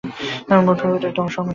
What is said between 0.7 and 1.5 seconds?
প্রফিটের একটা অংশ আমার চাই।